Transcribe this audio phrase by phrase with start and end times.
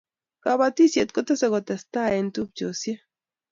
[0.43, 2.99] kabatishiet kotese kotestai eng' tuptoshiek